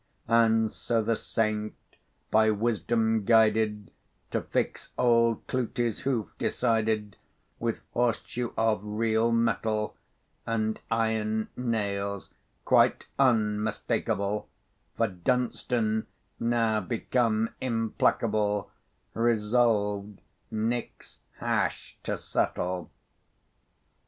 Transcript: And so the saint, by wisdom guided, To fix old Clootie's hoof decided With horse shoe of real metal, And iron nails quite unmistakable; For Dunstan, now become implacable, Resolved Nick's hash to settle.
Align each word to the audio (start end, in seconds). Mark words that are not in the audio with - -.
And 0.27 0.71
so 0.71 1.03
the 1.03 1.15
saint, 1.15 1.75
by 2.31 2.49
wisdom 2.49 3.23
guided, 3.23 3.91
To 4.31 4.41
fix 4.41 4.89
old 4.97 5.45
Clootie's 5.45 5.99
hoof 5.99 6.27
decided 6.39 7.17
With 7.59 7.83
horse 7.93 8.19
shoe 8.25 8.51
of 8.57 8.79
real 8.83 9.31
metal, 9.31 9.95
And 10.47 10.79
iron 10.89 11.49
nails 11.55 12.31
quite 12.65 13.05
unmistakable; 13.19 14.49
For 14.97 15.05
Dunstan, 15.07 16.07
now 16.39 16.79
become 16.81 17.51
implacable, 17.61 18.71
Resolved 19.13 20.19
Nick's 20.49 21.19
hash 21.37 21.95
to 22.01 22.17
settle. 22.17 22.89